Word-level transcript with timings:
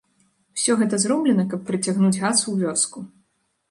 Усё 0.59 0.77
гэта 0.79 0.99
зроблена, 1.03 1.47
каб 1.53 1.69
прыцягнуць 1.69 2.15
газ 2.23 2.47
у 2.55 2.59
вёску. 2.67 3.09